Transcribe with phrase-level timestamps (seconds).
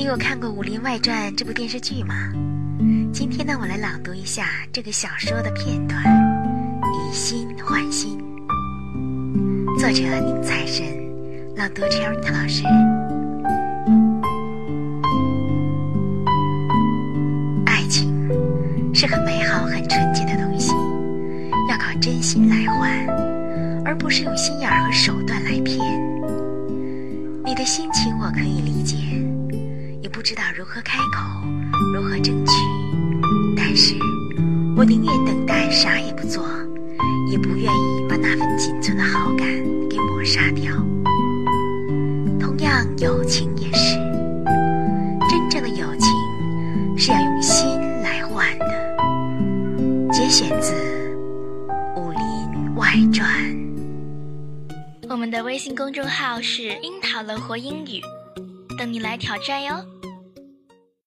[0.00, 2.32] 你有看过《武林外传》这部电视剧吗？
[3.12, 6.02] 今天呢，我来朗读一下这个小说的片段，
[6.82, 8.18] 以心换心。
[9.78, 10.86] 作者宁财神，
[11.54, 12.64] 朗读 Cherry 老师。
[17.66, 18.10] 爱情
[18.94, 20.72] 是很美好、很纯洁的东西，
[21.68, 22.90] 要靠真心来换，
[23.84, 25.78] 而不是用心眼儿和手段来骗。
[27.44, 28.96] 你的心情我可以理解，
[30.12, 31.40] 不知道如何开口，
[31.94, 32.52] 如何争取。
[33.56, 33.94] 但是，
[34.76, 36.46] 我宁愿等待，啥也不做，
[37.30, 39.46] 也不愿意把那份仅存的好感
[39.88, 40.74] 给抹杀掉。
[42.38, 43.94] 同样，友情也是，
[45.28, 47.66] 真正的友情是要用心
[48.02, 50.12] 来换的。
[50.12, 50.72] 节选自
[52.00, 53.26] 《武林外传》。
[55.08, 58.00] 我们的微信公众号是“樱桃乐活英语”，
[58.76, 59.74] 等你来挑战哟。